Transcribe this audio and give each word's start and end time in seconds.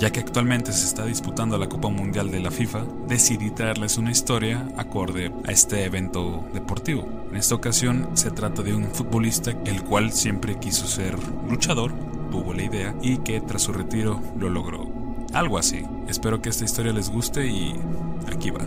Ya 0.00 0.10
que 0.10 0.20
actualmente 0.20 0.72
se 0.72 0.86
está 0.86 1.04
disputando 1.04 1.58
la 1.58 1.68
Copa 1.68 1.90
Mundial 1.90 2.30
de 2.30 2.40
la 2.40 2.50
FIFA, 2.50 2.86
decidí 3.06 3.50
traerles 3.50 3.98
una 3.98 4.10
historia 4.10 4.66
acorde 4.78 5.30
a 5.46 5.52
este 5.52 5.84
evento 5.84 6.42
deportivo. 6.54 7.06
En 7.30 7.36
esta 7.36 7.54
ocasión 7.54 8.08
se 8.14 8.30
trata 8.30 8.62
de 8.62 8.72
un 8.72 8.86
futbolista 8.86 9.50
el 9.66 9.82
cual 9.82 10.10
siempre 10.10 10.58
quiso 10.58 10.86
ser 10.86 11.18
luchador, 11.46 11.92
tuvo 12.30 12.54
la 12.54 12.62
idea 12.62 12.94
y 13.02 13.18
que 13.18 13.42
tras 13.42 13.60
su 13.60 13.74
retiro 13.74 14.22
lo 14.38 14.48
logró. 14.48 14.88
Algo 15.34 15.58
así. 15.58 15.84
Espero 16.08 16.40
que 16.40 16.48
esta 16.48 16.64
historia 16.64 16.94
les 16.94 17.10
guste 17.10 17.46
y 17.46 17.74
aquí 18.26 18.50
va. 18.50 18.60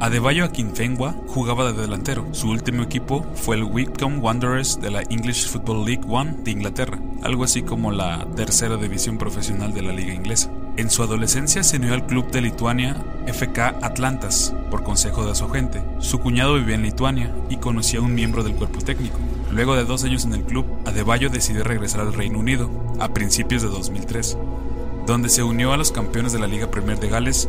Adebayo 0.00 0.44
Akinfenwa 0.44 1.14
jugaba 1.28 1.70
de 1.70 1.80
delantero. 1.80 2.26
Su 2.32 2.50
último 2.50 2.82
equipo 2.82 3.24
fue 3.36 3.54
el 3.54 3.62
Wycombe 3.62 4.18
Wanderers 4.18 4.80
de 4.80 4.90
la 4.90 5.02
English 5.02 5.46
Football 5.46 5.84
League 5.84 6.02
One 6.08 6.38
de 6.42 6.50
Inglaterra, 6.50 6.98
algo 7.22 7.44
así 7.44 7.62
como 7.62 7.92
la 7.92 8.26
tercera 8.34 8.76
división 8.76 9.16
profesional 9.16 9.72
de 9.72 9.82
la 9.82 9.92
liga 9.92 10.12
inglesa. 10.12 10.50
En 10.76 10.90
su 10.90 11.02
adolescencia 11.02 11.62
se 11.62 11.76
unió 11.76 11.94
al 11.94 12.06
club 12.06 12.30
de 12.30 12.40
Lituania 12.40 12.96
FK 13.26 13.58
Atlantas 13.82 14.54
por 14.70 14.82
consejo 14.82 15.26
de 15.26 15.34
su 15.34 15.44
agente. 15.44 15.82
Su 15.98 16.20
cuñado 16.20 16.54
vivía 16.54 16.76
en 16.76 16.82
Lituania 16.82 17.34
y 17.50 17.56
conocía 17.56 18.00
a 18.00 18.02
un 18.02 18.14
miembro 18.14 18.42
del 18.42 18.54
cuerpo 18.54 18.80
técnico. 18.80 19.18
Luego 19.50 19.76
de 19.76 19.84
dos 19.84 20.04
años 20.04 20.24
en 20.24 20.32
el 20.32 20.44
club, 20.44 20.64
Adebayo 20.86 21.28
decidió 21.28 21.62
regresar 21.62 22.00
al 22.00 22.14
Reino 22.14 22.38
Unido 22.38 22.70
a 22.98 23.08
principios 23.08 23.62
de 23.62 23.68
2003 23.68 24.38
donde 25.06 25.28
se 25.28 25.42
unió 25.42 25.72
a 25.72 25.76
los 25.76 25.92
campeones 25.92 26.32
de 26.32 26.38
la 26.38 26.46
Liga 26.46 26.70
Premier 26.70 26.98
de 26.98 27.08
Gales, 27.08 27.48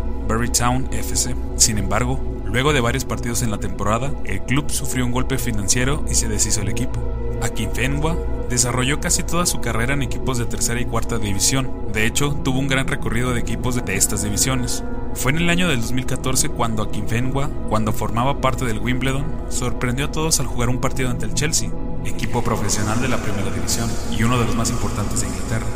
Town 0.58 0.88
FC. 0.92 1.36
Sin 1.56 1.78
embargo, 1.78 2.20
luego 2.46 2.74
de 2.74 2.82
varios 2.82 3.06
partidos 3.06 3.42
en 3.42 3.52
la 3.52 3.60
temporada, 3.60 4.12
el 4.26 4.42
club 4.42 4.70
sufrió 4.72 5.06
un 5.06 5.12
golpe 5.12 5.38
financiero 5.38 6.04
y 6.10 6.16
se 6.16 6.28
deshizo 6.28 6.62
el 6.62 6.70
equipo. 6.70 7.00
Akinfenwa 7.42 8.18
desarrolló 8.54 9.00
casi 9.00 9.24
toda 9.24 9.46
su 9.46 9.62
carrera 9.62 9.96
en 9.96 10.04
equipos 10.04 10.38
de 10.38 10.46
tercera 10.46 10.80
y 10.80 10.86
cuarta 10.86 11.18
división. 11.18 11.72
De 11.92 12.06
hecho, 12.06 12.34
tuvo 12.44 12.60
un 12.60 12.68
gran 12.68 12.88
recorrido 12.88 13.34
de 13.34 13.40
equipos 13.40 13.76
de 13.76 13.96
estas 13.96 14.24
divisiones. 14.24 14.84
Fue 15.16 15.32
en 15.32 15.40
el 15.40 15.50
año 15.50 15.68
del 15.68 15.82
2014 15.82 16.50
cuando 16.50 16.84
Akinfenwa, 16.84 17.50
cuando 17.68 17.92
formaba 17.92 18.42
parte 18.42 18.66
del 18.66 18.80
Wimbledon, 18.80 19.26
sorprendió 19.50 20.06
a 20.06 20.12
todos 20.12 20.40
al 20.40 20.46
jugar 20.46 20.70
un 20.70 20.80
partido 20.80 21.10
ante 21.10 21.26
el 21.26 21.34
Chelsea, 21.34 21.72
equipo 22.06 22.44
profesional 22.44 23.02
de 23.02 23.08
la 23.08 23.18
primera 23.18 23.50
división 23.52 23.90
y 24.12 24.24
uno 24.24 24.40
de 24.40 24.46
los 24.46 24.56
más 24.56 24.70
importantes 24.70 25.22
de 25.22 25.28
Inglaterra. 25.28 25.68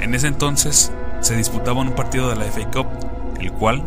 En 0.00 0.14
ese 0.14 0.26
entonces, 0.28 0.92
se 1.20 1.36
disputaba 1.36 1.80
un 1.80 1.94
partido 1.94 2.28
de 2.28 2.36
la 2.36 2.44
FA 2.44 2.70
Cup, 2.70 2.86
el 3.40 3.52
cual 3.52 3.82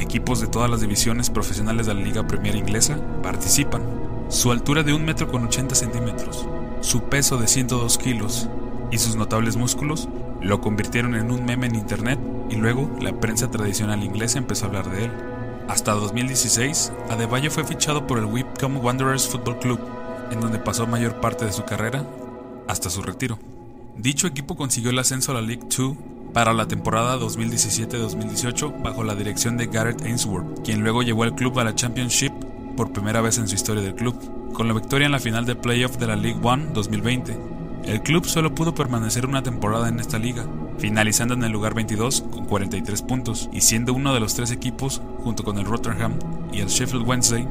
equipos 0.00 0.40
de 0.40 0.48
todas 0.48 0.68
las 0.68 0.80
divisiones 0.80 1.30
profesionales 1.30 1.86
de 1.86 1.94
la 1.94 2.00
Liga 2.00 2.26
Premier 2.26 2.56
Inglesa 2.56 2.98
participan. 3.22 3.82
Su 4.28 4.50
altura 4.50 4.82
de 4.82 4.92
1 4.92 5.04
metro 5.04 5.28
con 5.28 5.44
80 5.44 5.74
centímetros, 5.74 6.46
su 6.80 7.02
peso 7.04 7.36
de 7.36 7.46
102 7.46 7.98
kilos 7.98 8.48
y 8.90 8.98
sus 8.98 9.16
notables 9.16 9.56
músculos 9.56 10.08
lo 10.40 10.60
convirtieron 10.60 11.14
en 11.14 11.30
un 11.30 11.44
meme 11.44 11.66
en 11.66 11.74
internet 11.74 12.18
y 12.48 12.56
luego 12.56 12.90
la 13.00 13.12
prensa 13.12 13.50
tradicional 13.50 14.02
inglesa 14.02 14.38
empezó 14.38 14.64
a 14.64 14.68
hablar 14.68 14.90
de 14.90 15.04
él. 15.04 15.12
Hasta 15.68 15.92
2016, 15.92 16.92
Adebayo 17.10 17.50
fue 17.50 17.64
fichado 17.64 18.06
por 18.06 18.18
el 18.18 18.24
Wycombe 18.24 18.80
Wanderers 18.80 19.28
Football 19.28 19.58
Club, 19.58 19.80
en 20.30 20.40
donde 20.40 20.58
pasó 20.58 20.86
mayor 20.86 21.20
parte 21.20 21.44
de 21.44 21.52
su 21.52 21.64
carrera 21.64 22.04
hasta 22.66 22.90
su 22.90 23.02
retiro. 23.02 23.38
Dicho 23.96 24.26
equipo 24.26 24.56
consiguió 24.56 24.90
el 24.90 24.98
ascenso 24.98 25.32
a 25.32 25.34
la 25.36 25.42
League 25.42 25.66
2 25.76 25.96
para 26.32 26.52
la 26.52 26.66
temporada 26.66 27.18
2017-2018 27.18 28.82
bajo 28.82 29.04
la 29.04 29.14
dirección 29.14 29.56
de 29.56 29.66
Gareth 29.66 30.02
Ainsworth, 30.02 30.64
quien 30.64 30.80
luego 30.80 31.02
llevó 31.02 31.24
al 31.24 31.34
club 31.34 31.58
a 31.58 31.64
la 31.64 31.74
Championship 31.74 32.32
por 32.76 32.92
primera 32.92 33.20
vez 33.20 33.38
en 33.38 33.48
su 33.48 33.54
historia 33.54 33.82
del 33.82 33.94
club, 33.94 34.16
con 34.52 34.68
la 34.68 34.74
victoria 34.74 35.06
en 35.06 35.12
la 35.12 35.18
final 35.18 35.46
de 35.46 35.56
playoff 35.56 35.96
de 35.96 36.06
la 36.06 36.16
League 36.16 36.40
One 36.42 36.66
2020. 36.72 37.38
El 37.84 38.02
club 38.02 38.26
solo 38.26 38.54
pudo 38.54 38.74
permanecer 38.74 39.26
una 39.26 39.42
temporada 39.42 39.88
en 39.88 40.00
esta 40.00 40.18
liga, 40.18 40.44
finalizando 40.78 41.34
en 41.34 41.44
el 41.44 41.52
lugar 41.52 41.74
22 41.74 42.24
con 42.30 42.44
43 42.44 43.02
puntos 43.02 43.48
y 43.52 43.62
siendo 43.62 43.94
uno 43.94 44.12
de 44.12 44.20
los 44.20 44.34
tres 44.34 44.50
equipos, 44.50 45.00
junto 45.24 45.44
con 45.44 45.58
el 45.58 45.64
Rotherham 45.64 46.14
y 46.52 46.60
el 46.60 46.68
Sheffield 46.68 47.08
Wednesday, 47.08 47.46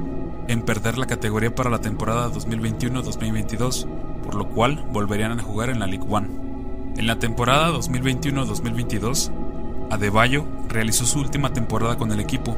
en 0.48 0.62
perder 0.62 0.98
la 0.98 1.08
categoría 1.08 1.54
para 1.54 1.70
la 1.70 1.82
temporada 1.82 2.32
2021-2022, 2.32 3.88
por 4.24 4.36
lo 4.36 4.48
cual 4.50 4.86
volverían 4.92 5.40
a 5.40 5.44
jugar 5.44 5.70
en 5.70 5.80
la 5.80 5.88
League 5.88 6.08
One. 6.08 6.28
En 6.98 7.08
la 7.08 7.18
temporada 7.18 7.72
2021-2022, 7.72 9.32
Adebayo 9.90 10.46
realizó 10.68 11.06
su 11.06 11.20
última 11.20 11.54
temporada 11.54 11.98
con 11.98 12.12
el 12.12 12.20
equipo. 12.20 12.56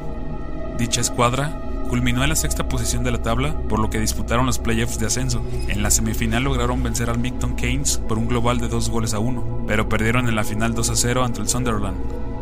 Dicha 0.78 1.00
escuadra 1.00 1.61
culminó 1.88 2.22
en 2.22 2.28
la 2.28 2.36
sexta 2.36 2.68
posición 2.68 3.04
de 3.04 3.10
la 3.10 3.22
tabla, 3.22 3.54
por 3.68 3.78
lo 3.78 3.90
que 3.90 4.00
disputaron 4.00 4.46
los 4.46 4.58
playoffs 4.58 4.98
de 4.98 5.06
ascenso. 5.06 5.42
En 5.68 5.82
la 5.82 5.90
semifinal 5.90 6.44
lograron 6.44 6.82
vencer 6.82 7.10
al 7.10 7.18
Micton 7.18 7.54
Keynes 7.54 7.98
por 7.98 8.18
un 8.18 8.28
global 8.28 8.58
de 8.58 8.68
dos 8.68 8.88
goles 8.88 9.14
a 9.14 9.18
uno, 9.18 9.64
pero 9.66 9.88
perdieron 9.88 10.28
en 10.28 10.34
la 10.34 10.44
final 10.44 10.74
2 10.74 10.90
a 10.90 10.96
0 10.96 11.24
ante 11.24 11.40
el 11.40 11.48
Sunderland. 11.48 11.96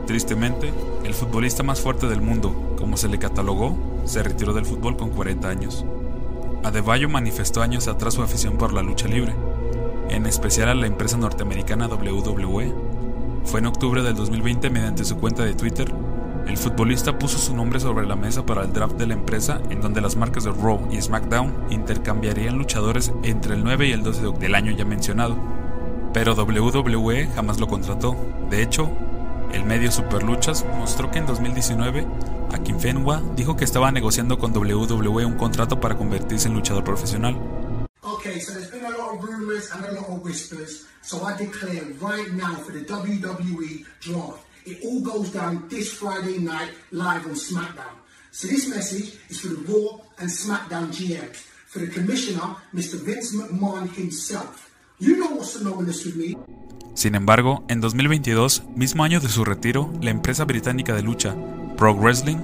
Tristemente, 0.06 0.72
el 1.04 1.14
futbolista 1.14 1.62
más 1.62 1.80
fuerte 1.80 2.08
del 2.08 2.20
mundo, 2.20 2.74
como 2.78 2.96
se 2.96 3.08
le 3.08 3.18
catalogó, 3.18 3.76
se 4.04 4.22
retiró 4.22 4.52
del 4.52 4.66
fútbol 4.66 4.96
con 4.96 5.10
40 5.10 5.48
años. 5.48 5.84
Adebayo 6.64 7.08
manifestó 7.08 7.62
años 7.62 7.88
atrás 7.88 8.14
su 8.14 8.22
afición 8.22 8.58
por 8.58 8.72
la 8.72 8.82
lucha 8.82 9.08
libre, 9.08 9.34
en 10.10 10.26
especial 10.26 10.68
a 10.68 10.74
la 10.74 10.86
empresa 10.86 11.16
norteamericana 11.16 11.86
WWE. 11.86 12.74
Fue 13.44 13.60
en 13.60 13.66
octubre 13.66 14.02
del 14.02 14.14
2020 14.14 14.68
mediante 14.70 15.04
su 15.04 15.16
cuenta 15.16 15.44
de 15.44 15.54
Twitter, 15.54 15.92
el 16.50 16.58
futbolista 16.58 17.16
puso 17.16 17.38
su 17.38 17.54
nombre 17.54 17.78
sobre 17.78 18.08
la 18.08 18.16
mesa 18.16 18.44
para 18.44 18.64
el 18.64 18.72
draft 18.72 18.96
de 18.96 19.06
la 19.06 19.14
empresa 19.14 19.62
en 19.70 19.80
donde 19.80 20.00
las 20.00 20.16
marcas 20.16 20.42
de 20.42 20.50
Raw 20.50 20.88
y 20.90 21.00
SmackDown 21.00 21.66
intercambiarían 21.70 22.58
luchadores 22.58 23.12
entre 23.22 23.54
el 23.54 23.62
9 23.62 23.86
y 23.86 23.92
el 23.92 24.02
12 24.02 24.32
del 24.40 24.56
año 24.56 24.72
ya 24.72 24.84
mencionado. 24.84 25.38
Pero 26.12 26.34
WWE 26.34 27.28
jamás 27.36 27.60
lo 27.60 27.68
contrató. 27.68 28.16
De 28.50 28.64
hecho, 28.64 28.90
el 29.52 29.64
medio 29.64 29.92
Superluchas 29.92 30.66
mostró 30.76 31.08
que 31.12 31.20
en 31.20 31.26
2019 31.26 32.04
Akinfenwa 32.52 33.22
dijo 33.36 33.54
que 33.54 33.64
estaba 33.64 33.92
negociando 33.92 34.36
con 34.36 34.52
WWE 34.52 35.24
un 35.24 35.36
contrato 35.36 35.78
para 35.78 35.96
convertirse 35.96 36.48
en 36.48 36.54
luchador 36.54 36.82
profesional. 36.82 37.36
Okay, 38.02 38.40
so 38.40 38.52
there's 38.52 38.72
been 38.72 38.84
a 38.84 38.90
lot 38.90 39.14
of 39.14 39.22
rumors 39.22 39.70
and 39.70 39.84
a 39.84 39.92
lot 39.92 40.08
of 40.08 40.24
whispers. 40.24 40.86
So 41.00 41.24
I 41.24 41.36
declare 41.36 41.84
right 42.00 42.32
now 42.32 42.56
for 42.56 42.72
the 42.72 42.84
WWE 42.84 43.84
draft, 44.00 44.42
it 44.66 44.84
all 44.84 45.00
goes 45.00 45.30
down 45.32 45.68
this 45.68 45.92
Friday 45.92 46.38
night 46.38 46.70
live 46.92 47.26
on 47.26 47.34
SmackDown. 47.34 47.96
So 48.30 48.48
this 48.48 48.68
message 48.68 49.18
is 49.28 49.40
for 49.40 49.48
the 49.48 49.60
Raw 49.66 49.98
and 50.18 50.30
SmackDown 50.30 50.88
GMs, 50.92 51.36
for 51.66 51.80
the 51.80 51.88
commissioner, 51.88 52.56
Mr. 52.72 52.98
Vince 53.04 53.34
McMahon 53.34 53.88
himself. 53.94 54.70
You 54.98 55.16
know 55.16 55.30
what's 55.30 55.52
synonymous 55.52 56.04
with 56.04 56.16
me. 56.16 56.36
Sin 56.94 57.14
embargo, 57.14 57.64
en 57.68 57.80
2022, 57.80 58.64
mismo 58.76 59.04
año 59.04 59.20
de 59.20 59.28
su 59.28 59.44
retiro, 59.44 59.90
la 60.02 60.10
empresa 60.10 60.44
británica 60.44 60.94
de 60.94 61.02
lucha, 61.02 61.34
Pro 61.76 61.94
Wrestling, 61.94 62.38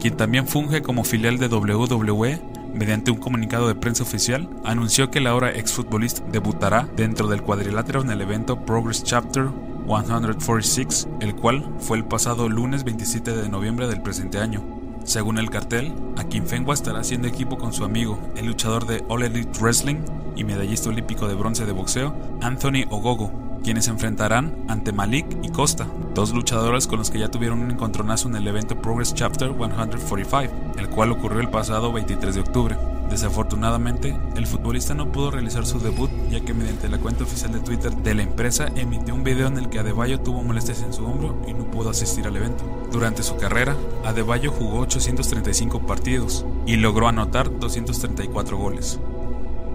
quien 0.00 0.16
también 0.16 0.46
funge 0.46 0.82
como 0.82 1.04
filial 1.04 1.38
de 1.38 1.48
WWE, 1.48 2.40
mediante 2.74 3.10
un 3.10 3.18
comunicado 3.18 3.68
de 3.68 3.74
prensa 3.74 4.02
oficial, 4.02 4.50
anunció 4.64 5.10
que 5.10 5.20
la 5.20 5.30
ahora 5.30 5.52
exfutbolista 5.52 6.24
debutará 6.30 6.88
dentro 6.96 7.28
del 7.28 7.42
cuadrilátero 7.42 8.02
en 8.02 8.10
el 8.10 8.20
evento 8.20 8.64
Progress 8.66 9.02
Chapter 9.04 9.48
146, 9.86 11.08
el 11.20 11.34
cual 11.34 11.64
fue 11.78 11.98
el 11.98 12.04
pasado 12.04 12.48
lunes 12.48 12.84
27 12.84 13.36
de 13.36 13.48
noviembre 13.48 13.86
del 13.86 14.02
presente 14.02 14.38
año. 14.38 14.62
Según 15.04 15.38
el 15.38 15.50
cartel, 15.50 15.94
Akinfenwa 16.16 16.72
estará 16.72 17.00
haciendo 17.00 17.28
equipo 17.28 17.58
con 17.58 17.72
su 17.72 17.84
amigo, 17.84 18.18
el 18.36 18.46
luchador 18.46 18.86
de 18.86 19.04
All 19.08 19.22
Elite 19.22 19.58
Wrestling 19.60 19.98
y 20.36 20.44
medallista 20.44 20.88
olímpico 20.88 21.28
de 21.28 21.34
bronce 21.34 21.66
de 21.66 21.72
boxeo, 21.72 22.14
Anthony 22.40 22.86
Ogogo, 22.90 23.43
quienes 23.64 23.86
se 23.86 23.90
enfrentarán 23.90 24.54
ante 24.68 24.92
Malik 24.92 25.26
y 25.42 25.48
Costa, 25.48 25.88
dos 26.14 26.32
luchadores 26.34 26.86
con 26.86 26.98
los 26.98 27.10
que 27.10 27.18
ya 27.18 27.30
tuvieron 27.30 27.60
un 27.60 27.70
encontronazo 27.70 28.28
en 28.28 28.36
el 28.36 28.46
evento 28.46 28.80
Progress 28.80 29.14
Chapter 29.14 29.54
145, 29.56 30.54
el 30.78 30.88
cual 30.90 31.10
ocurrió 31.12 31.40
el 31.40 31.48
pasado 31.48 31.90
23 31.90 32.34
de 32.34 32.40
octubre. 32.42 32.76
Desafortunadamente, 33.08 34.16
el 34.36 34.46
futbolista 34.46 34.92
no 34.94 35.10
pudo 35.10 35.30
realizar 35.30 35.64
su 35.64 35.78
debut 35.80 36.10
ya 36.30 36.40
que 36.40 36.52
mediante 36.52 36.88
la 36.88 36.98
cuenta 36.98 37.24
oficial 37.24 37.52
de 37.52 37.60
Twitter 37.60 37.94
de 37.96 38.14
la 38.14 38.22
empresa 38.22 38.68
emitió 38.76 39.14
un 39.14 39.24
video 39.24 39.46
en 39.46 39.56
el 39.56 39.70
que 39.70 39.78
Adebayo 39.78 40.20
tuvo 40.20 40.42
molestias 40.42 40.82
en 40.82 40.92
su 40.92 41.04
hombro 41.06 41.34
y 41.48 41.54
no 41.54 41.64
pudo 41.70 41.90
asistir 41.90 42.26
al 42.26 42.36
evento. 42.36 42.64
Durante 42.92 43.22
su 43.22 43.36
carrera, 43.36 43.76
Adebayo 44.04 44.52
jugó 44.52 44.80
835 44.80 45.86
partidos 45.86 46.44
y 46.66 46.76
logró 46.76 47.08
anotar 47.08 47.58
234 47.58 48.58
goles. 48.58 49.00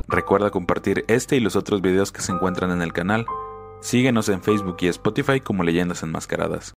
Recuerda 0.08 0.52
compartir 0.52 1.06
este 1.08 1.38
y 1.38 1.40
los 1.40 1.56
otros 1.56 1.82
videos 1.82 2.12
que 2.12 2.22
se 2.22 2.32
encuentran 2.32 2.72
en 2.72 2.82
el 2.82 2.94
canal 2.94 3.26
Síguenos 3.82 4.28
en 4.30 4.42
Facebook 4.42 4.78
y 4.82 4.88
Spotify 4.88 5.40
como 5.40 5.64
Leyendas 5.64 6.04
Enmascaradas. 6.04 6.68